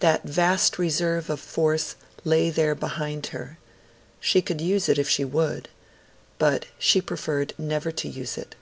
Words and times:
That 0.00 0.24
vast 0.24 0.78
reserve 0.78 1.30
of 1.30 1.40
force 1.40 1.94
lay 2.24 2.50
there 2.50 2.74
behind 2.74 3.28
her; 3.28 3.56
she 4.20 4.42
could 4.42 4.60
use 4.60 4.86
it, 4.86 4.98
if 4.98 5.08
she 5.08 5.24
could. 5.24 5.70
But 6.38 6.66
she 6.78 7.00
preferred 7.00 7.54
never 7.56 7.90
to 7.90 8.06
use 8.06 8.36
it. 8.36 8.54